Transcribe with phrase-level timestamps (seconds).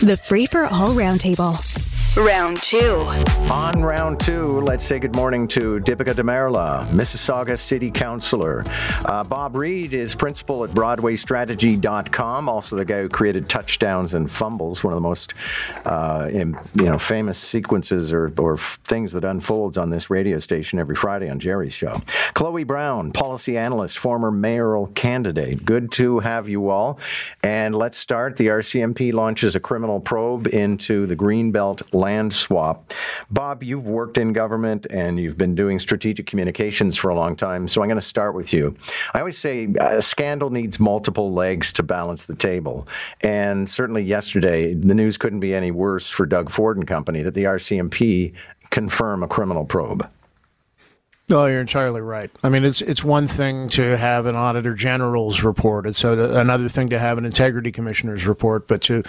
[0.00, 1.81] The Free for All Roundtable.
[2.16, 2.96] Round two.
[3.50, 8.64] On round two, let's say good morning to Dipika Damerla, Mississauga City Councilor.
[9.06, 14.84] Uh, Bob Reid is principal at BroadwayStrategy.com, also the guy who created touchdowns and fumbles,
[14.84, 15.32] one of the most
[15.86, 20.78] uh, in, you know famous sequences or, or things that unfolds on this radio station
[20.78, 22.02] every Friday on Jerry's show.
[22.34, 25.64] Chloe Brown, policy analyst, former mayoral candidate.
[25.64, 26.98] Good to have you all.
[27.42, 28.36] And let's start.
[28.36, 32.92] The RCMP launches a criminal probe into the Greenbelt land swap.
[33.30, 37.68] Bob, you've worked in government and you've been doing strategic communications for a long time,
[37.68, 38.76] so I'm going to start with you.
[39.14, 42.86] I always say a scandal needs multiple legs to balance the table.
[43.22, 47.34] And certainly yesterday, the news couldn't be any worse for Doug Ford and Company that
[47.34, 48.34] the RCMP
[48.70, 50.08] confirm a criminal probe.
[51.32, 52.30] No, you're entirely right.
[52.42, 55.86] I mean, it's it's one thing to have an auditor general's report.
[55.86, 58.68] It's a, another thing to have an integrity commissioner's report.
[58.68, 59.02] But to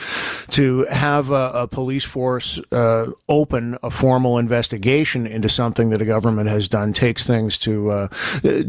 [0.52, 6.06] to have a, a police force uh, open a formal investigation into something that a
[6.06, 8.08] government has done takes things to uh,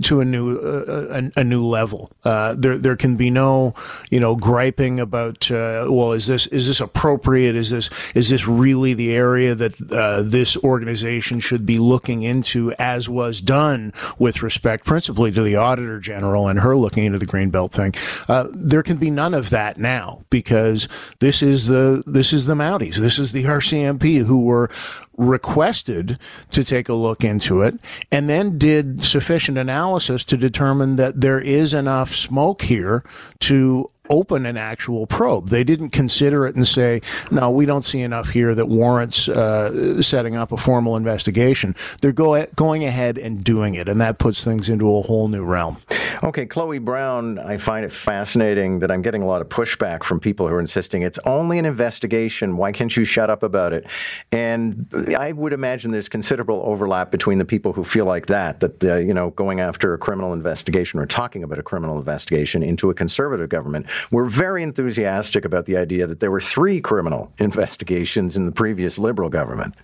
[0.02, 2.10] to a new uh, a, a, new level.
[2.24, 3.72] Uh, there there can be no
[4.10, 7.54] you know griping about uh, well is this is this appropriate?
[7.54, 12.72] Is this is this really the area that uh, this organization should be looking into
[12.80, 17.26] as was done with respect principally to the Auditor General and her looking into the
[17.26, 17.94] Greenbelt thing.
[18.28, 20.88] Uh, there can be none of that now because
[21.20, 22.96] this is the this is the Mounties.
[22.96, 24.70] This is the RCMP who were
[25.16, 26.18] requested
[26.50, 27.78] to take a look into it
[28.10, 33.04] and then did sufficient analysis to determine that there is enough smoke here
[33.40, 35.48] to open an actual probe.
[35.48, 40.02] They didn't consider it and say, no, we don't see enough here that warrants uh,
[40.02, 41.74] setting up a formal investigation.
[42.02, 45.44] They're go- going ahead and doing it, and that puts things into a whole new
[45.44, 45.78] realm.
[46.22, 50.20] Okay, Chloe Brown, I find it fascinating that I'm getting a lot of pushback from
[50.20, 52.56] people who are insisting it's only an investigation.
[52.56, 53.86] Why can't you shut up about it?
[54.32, 54.86] And
[55.18, 59.12] I would imagine there's considerable overlap between the people who feel like that, that, you
[59.12, 63.48] know, going after a criminal investigation or talking about a criminal investigation into a conservative
[63.48, 68.52] government were very enthusiastic about the idea that there were three criminal investigations in the
[68.52, 69.74] previous Liberal government.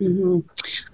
[0.00, 0.40] Mm-hmm.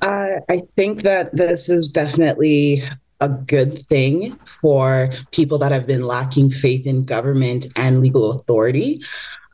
[0.03, 2.83] Uh, I think that this is definitely
[3.21, 9.01] a good thing for people that have been lacking faith in government and legal authority.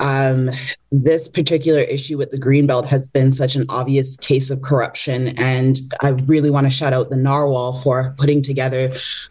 [0.00, 0.50] Um,
[0.90, 5.28] this particular issue with the Greenbelt has been such an obvious case of corruption.
[5.38, 8.90] And I really want to shout out the Narwhal for putting together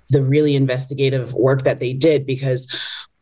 [0.10, 2.68] the really investigative work that they did because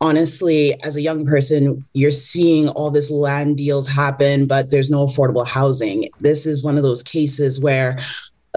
[0.01, 5.05] honestly, as a young person, you're seeing all this land deals happen, but there's no
[5.05, 6.09] affordable housing.
[6.19, 7.99] This is one of those cases where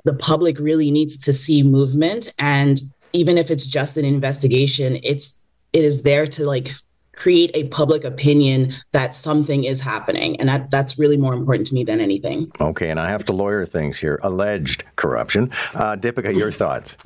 [0.04, 2.32] the public really needs to see movement.
[2.38, 2.80] And
[3.12, 6.70] even if it's just an investigation, it's it is there to like
[7.16, 10.36] create a public opinion that something is happening.
[10.40, 12.50] And that that's really more important to me than anything.
[12.60, 14.18] Okay and i have to lawyer things here.
[14.22, 15.50] Alleged corruption.
[15.74, 16.96] Uh, Dipika, your thoughts?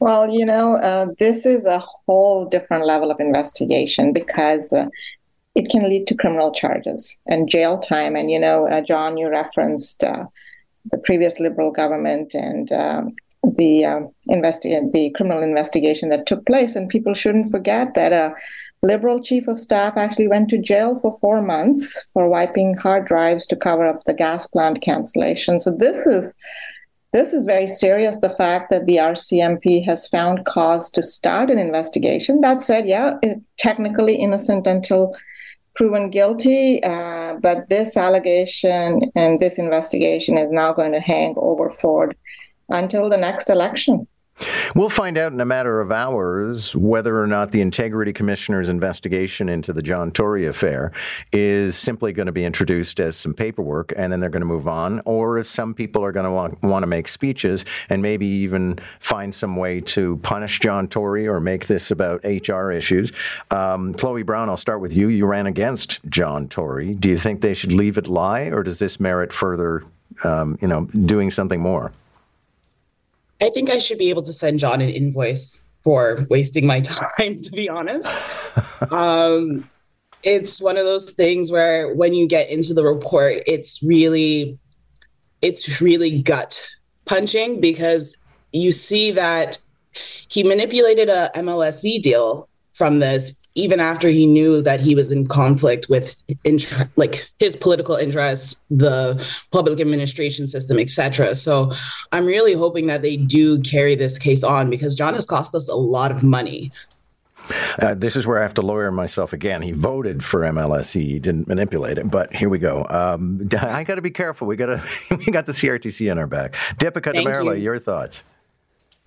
[0.00, 4.86] Well, you know, uh, this is a whole different level of investigation because uh,
[5.56, 8.14] it can lead to criminal charges and jail time.
[8.14, 10.26] And, you know, uh, John, you referenced uh,
[10.90, 13.14] the previous Liberal government and um,
[13.56, 16.76] the um, investi- the criminal investigation that took place.
[16.76, 18.34] And people shouldn't forget that a
[18.82, 23.46] Liberal chief of staff actually went to jail for four months for wiping hard drives
[23.48, 25.58] to cover up the gas plant cancellation.
[25.58, 26.32] So this is
[27.12, 31.58] this is very serious, the fact that the RCMP has found cause to start an
[31.58, 32.42] investigation.
[32.42, 33.14] That said, yeah,
[33.56, 35.16] technically innocent until
[35.74, 36.90] proven guilty, uh,
[37.40, 42.16] but this allegation and this investigation is now going to hang over Ford
[42.68, 44.06] until the next election.
[44.74, 49.48] We'll find out in a matter of hours whether or not the Integrity Commissioner's investigation
[49.48, 50.92] into the John Tory affair
[51.32, 54.68] is simply going to be introduced as some paperwork and then they're going to move
[54.68, 58.26] on, or if some people are going to want, want to make speeches and maybe
[58.26, 63.12] even find some way to punish John Tory or make this about HR issues.
[63.50, 65.08] Um, Chloe Brown, I'll start with you.
[65.08, 66.94] You ran against John Tory.
[66.94, 69.82] Do you think they should leave it lie, or does this merit further,
[70.24, 71.92] um, you know, doing something more?
[73.40, 77.36] I think I should be able to send John an invoice for wasting my time,
[77.36, 78.18] to be honest.
[78.92, 79.68] um,
[80.24, 84.58] it's one of those things where when you get into the report, it's really,
[85.42, 86.68] it's really gut
[87.04, 88.16] punching because
[88.52, 89.58] you see that
[90.28, 95.26] he manipulated a MLSE deal from this even after he knew that he was in
[95.26, 101.34] conflict with intra- like his political interests, the public administration system, etc.
[101.34, 101.72] So
[102.12, 105.68] I'm really hoping that they do carry this case on because John has cost us
[105.68, 106.72] a lot of money.
[107.80, 109.62] Uh, this is where I have to lawyer myself again.
[109.62, 112.86] He voted for MLSE, he didn't manipulate it, but here we go.
[112.88, 114.46] Um, I got to be careful.
[114.46, 116.52] We got to we got the CRTC in our back.
[116.76, 117.64] Dipika Damerla, you.
[117.64, 118.22] your thoughts?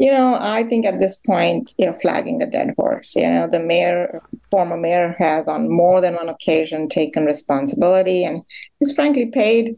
[0.01, 2.73] You know, I think at this point, you're flagging a dead
[3.15, 8.43] You know, the mayor, former mayor, has on more than one occasion taken responsibility, and
[8.79, 9.77] he's frankly paid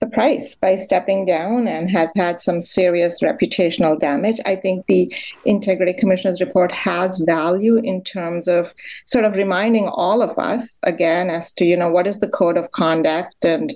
[0.00, 4.38] the price by stepping down and has had some serious reputational damage.
[4.44, 8.74] I think the Integrity Commissioner's report has value in terms of
[9.06, 12.58] sort of reminding all of us again as to, you know, what is the code
[12.58, 13.72] of conduct and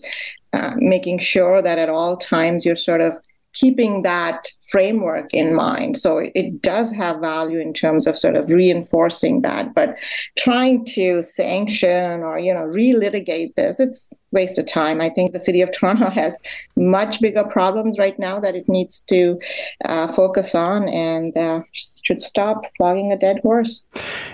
[0.52, 3.12] uh, making sure that at all times you're sort of
[3.52, 5.96] keeping that framework in mind.
[5.96, 9.96] So it does have value in terms of sort of reinforcing that, but
[10.36, 15.00] trying to sanction or you know relitigate this, it's waste of time.
[15.00, 16.38] I think the city of Toronto has
[16.76, 19.38] much bigger problems right now that it needs to
[19.84, 23.84] uh, focus on and uh, should stop flogging a dead horse.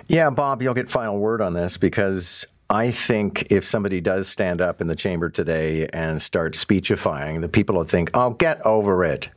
[0.08, 4.60] Yeah, Bob, you'll get final word on this because I think if somebody does stand
[4.60, 9.04] up in the chamber today and start speechifying, the people will think, oh, get over
[9.04, 9.28] it.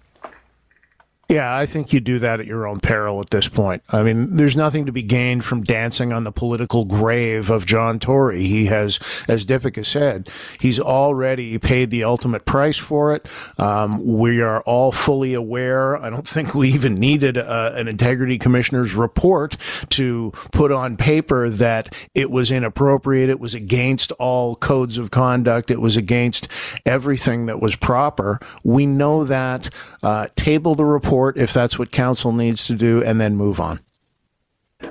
[1.29, 3.83] Yeah, I think you do that at your own peril at this point.
[3.89, 7.99] I mean, there's nothing to be gained from dancing on the political grave of John
[7.99, 8.43] Tory.
[8.43, 8.97] He has,
[9.27, 10.29] as Dipika said,
[10.61, 13.27] he's already paid the ultimate price for it.
[13.59, 15.97] Um, we are all fully aware.
[15.97, 19.57] I don't think we even needed a, an integrity commissioner's report
[19.89, 23.29] to put on paper that it was inappropriate.
[23.29, 25.71] It was against all codes of conduct.
[25.71, 26.47] It was against
[26.85, 28.39] everything that was proper.
[28.63, 29.69] We know that.
[30.01, 33.59] Uh, table the report report if that's what council needs to do, and then move
[33.59, 33.79] on.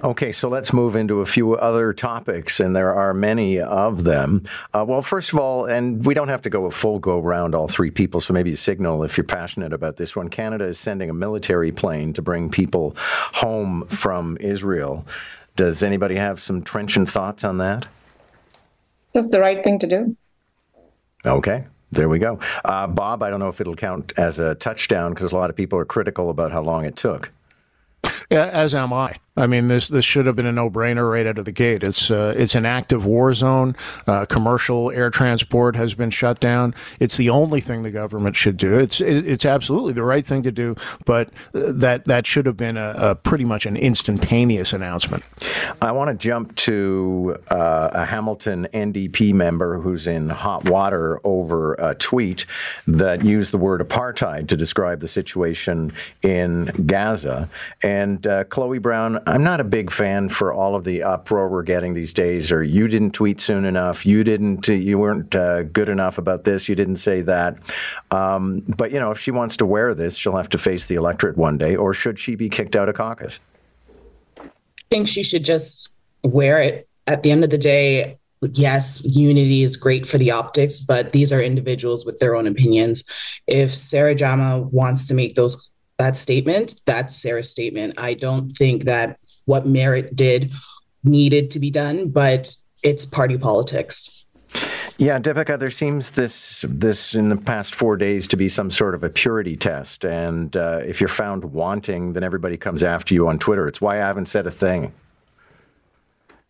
[0.03, 4.43] Okay, so let's move into a few other topics, and there are many of them.
[4.75, 7.55] Uh, well, first of all, and we don't have to go a full go round
[7.55, 10.29] all three people, so maybe signal if you're passionate about this one.
[10.29, 12.97] Canada is sending a military plane to bring people
[13.35, 15.07] home from Israel.
[15.55, 17.87] Does anybody have some trenchant thoughts on that?
[19.15, 20.17] Just the right thing to do.
[21.25, 21.65] Okay.
[21.97, 22.39] There we go.
[22.63, 25.57] Uh, Bob, I don't know if it'll count as a touchdown because a lot of
[25.57, 27.33] people are critical about how long it took.
[28.31, 29.17] As am I.
[29.37, 31.83] I mean, this this should have been a no brainer right out of the gate.
[31.83, 33.77] It's uh, it's an active war zone.
[34.07, 36.75] Uh, commercial air transport has been shut down.
[37.01, 38.79] It's the only thing the government should do.
[38.79, 40.75] It's it's absolutely the right thing to do,
[41.05, 45.23] but that that should have been a, a pretty much an instantaneous announcement.
[45.83, 51.75] I want to jump to uh, a Hamilton NDP member who's in hot water over
[51.75, 52.47] a tweet
[52.87, 55.93] that used the word apartheid to describe the situation
[56.23, 57.49] in Gaza.
[57.83, 61.65] And uh, Chloe Brown I'm not a big fan for all of the uproar we're
[61.65, 62.53] getting these days.
[62.53, 64.07] Or you didn't tweet soon enough.
[64.07, 64.69] You didn't.
[64.69, 66.69] You weren't uh, good enough about this.
[66.69, 67.59] You didn't say that.
[68.13, 70.95] Um, but you know, if she wants to wear this, she'll have to face the
[70.95, 71.75] electorate one day.
[71.75, 73.41] Or should she be kicked out of caucus?
[74.39, 74.49] I
[74.91, 75.93] think she should just
[76.23, 76.89] wear it.
[77.09, 78.19] At the end of the day,
[78.53, 83.09] yes, unity is great for the optics, but these are individuals with their own opinions.
[83.47, 87.95] If Sarah Jama wants to make those that statement, that's Sarah's statement.
[87.97, 90.53] I don't think that what Marit did
[91.05, 94.27] needed to be done, but it's party politics.
[94.99, 98.95] Yeah, Dipika, there seems this this in the past four days to be some sort
[98.95, 103.29] of a purity test, and uh, if you're found wanting, then everybody comes after you
[103.29, 103.67] on Twitter.
[103.67, 104.93] It's why I haven't said a thing.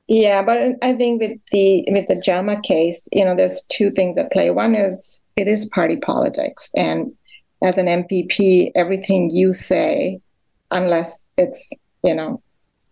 [0.06, 4.16] Yeah, but I think with the with the Jama case, you know, there's two things
[4.16, 4.50] at play.
[4.50, 7.12] One is it is party politics, and
[7.62, 10.20] as an MPP, everything you say,
[10.70, 11.72] unless it's,
[12.04, 12.42] you know,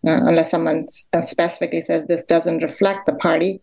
[0.07, 3.61] uh, unless someone uh, specifically says this doesn't reflect the party,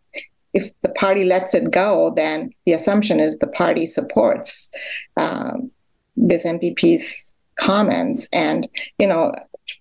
[0.53, 4.69] if the party lets it go, then the assumption is the party supports
[5.17, 5.71] um,
[6.17, 8.27] this MPP's comments.
[8.33, 8.67] And,
[8.97, 9.33] you know,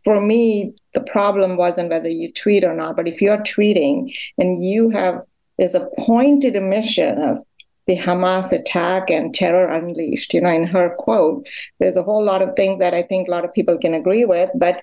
[0.05, 4.63] for me, the problem wasn't whether you tweet or not, but if you're tweeting and
[4.63, 5.23] you have,
[5.59, 7.45] there's a pointed omission of
[7.91, 10.33] the Hamas attack and terror unleashed.
[10.33, 11.45] You know, in her quote,
[11.81, 14.25] there's a whole lot of things that I think a lot of people can agree
[14.25, 14.83] with, but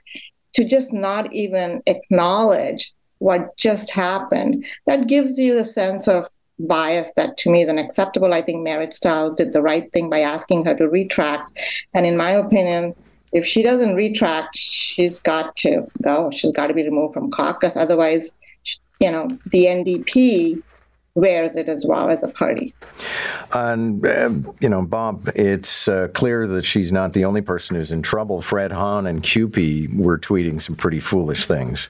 [0.55, 6.27] to just not even acknowledge what just happened, that gives you a sense of
[6.59, 8.33] bias that to me is unacceptable.
[8.33, 11.57] I think Marit Stiles did the right thing by asking her to retract.
[11.93, 12.93] And in my opinion,
[13.31, 16.29] if she doesn't retract, she's got to go.
[16.31, 17.77] She's got to be removed from caucus.
[17.77, 18.35] Otherwise,
[18.99, 20.61] you know, the NDP
[21.17, 22.73] wears it as well as a party.
[23.53, 27.91] And, uh, you know, Bob, it's uh, clear that she's not the only person who's
[27.91, 28.41] in trouble.
[28.41, 31.89] Fred Hahn and CUPE were tweeting some pretty foolish things.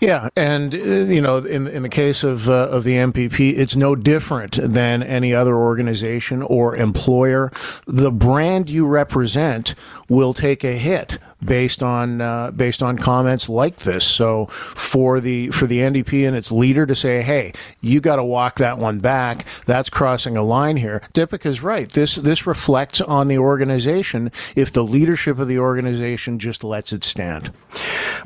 [0.00, 3.76] Yeah, and uh, you know, in in the case of uh, of the MPP, it's
[3.76, 7.50] no different than any other organization or employer.
[7.86, 9.74] The brand you represent
[10.08, 14.04] will take a hit based on uh, based on comments like this.
[14.04, 18.24] So for the for the NDP and its leader to say, "Hey, you got to
[18.24, 21.02] walk that one back," that's crossing a line here.
[21.14, 21.88] is right.
[21.88, 27.04] This this reflects on the organization if the leadership of the organization just lets it
[27.04, 27.52] stand.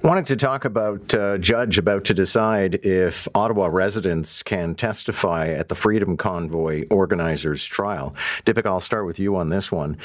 [0.03, 1.39] Wanted to talk about uh,
[1.79, 8.15] about to decide if Ottawa residents can testify at the Freedom Convoy organizers' trial.
[8.45, 9.97] Dipik, I'll start with you on this one.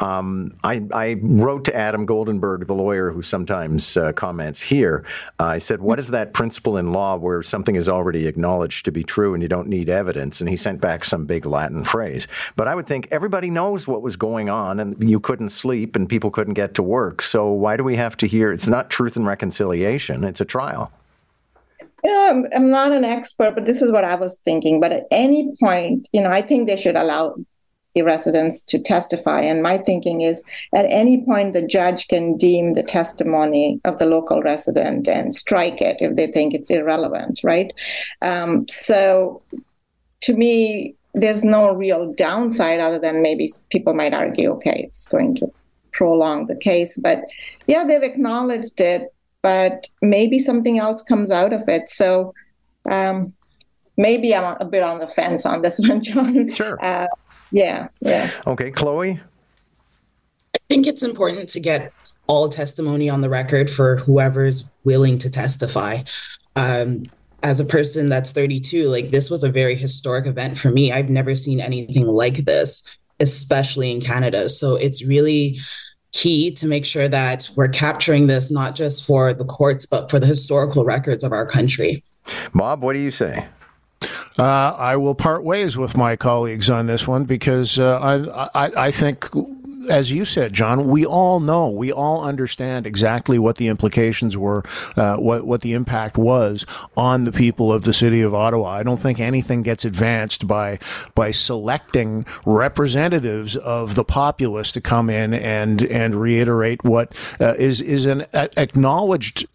[0.00, 5.04] Um, I, I, wrote to Adam Goldenberg, the lawyer who sometimes uh, comments here.
[5.38, 8.92] Uh, I said, What is that principle in law where something is already acknowledged to
[8.92, 10.40] be true and you don't need evidence?
[10.40, 12.26] And he sent back some big Latin phrase.
[12.56, 16.08] But I would think everybody knows what was going on and you couldn't sleep and
[16.08, 17.22] people couldn't get to work.
[17.22, 18.52] So why do we have to hear?
[18.52, 20.90] It's not truth and reconciliation, it's a trial.
[22.02, 24.80] You know, I'm, I'm not an expert, but this is what I was thinking.
[24.80, 27.36] But at any point, you know, I think they should allow
[27.94, 29.40] the residents to testify.
[29.40, 30.42] And my thinking is
[30.74, 35.80] at any point, the judge can deem the testimony of the local resident and strike
[35.80, 37.72] it if they think it's irrelevant, right?
[38.22, 39.42] Um, so
[40.22, 45.36] to me, there's no real downside other than maybe people might argue, okay, it's going
[45.36, 45.52] to
[45.92, 46.98] prolong the case.
[46.98, 47.22] But
[47.66, 51.88] yeah, they've acknowledged it, but maybe something else comes out of it.
[51.88, 52.34] So
[52.90, 53.32] um,
[53.96, 56.52] maybe I'm a bit on the fence on this one, John.
[56.52, 56.78] Sure.
[56.84, 57.06] Uh,
[57.54, 58.32] yeah, yeah.
[58.48, 59.20] Okay, Chloe?
[60.54, 61.92] I think it's important to get
[62.26, 65.98] all testimony on the record for whoever's willing to testify.
[66.56, 67.04] Um,
[67.44, 70.90] as a person that's 32, like this was a very historic event for me.
[70.90, 74.48] I've never seen anything like this, especially in Canada.
[74.48, 75.60] So it's really
[76.12, 80.18] key to make sure that we're capturing this not just for the courts, but for
[80.18, 82.02] the historical records of our country.
[82.52, 83.46] Bob, what do you say?
[84.38, 88.86] Uh, I will part ways with my colleagues on this one because uh, I, I,
[88.86, 89.28] I think
[89.88, 94.62] as you said, John, we all know, we all understand exactly what the implications were,
[94.96, 96.64] uh, what what the impact was
[96.96, 98.70] on the people of the city of Ottawa.
[98.70, 100.78] I don't think anything gets advanced by
[101.14, 107.80] by selecting representatives of the populace to come in and and reiterate what uh, is
[107.80, 109.46] is an acknowledged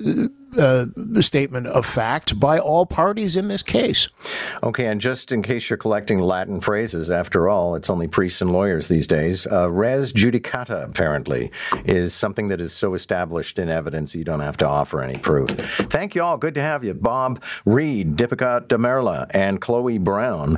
[0.57, 0.85] uh,
[1.19, 4.09] statement of fact by all parties in this case.
[4.63, 8.51] Okay, and just in case you're collecting Latin phrases, after all, it's only priests and
[8.51, 9.47] lawyers these days.
[9.47, 11.51] Uh, res judicata, apparently,
[11.85, 15.49] is something that is so established in evidence you don't have to offer any proof.
[15.49, 16.37] Thank you all.
[16.37, 16.93] Good to have you.
[16.93, 20.57] Bob Reid, Dipika Damerla, and Chloe Brown.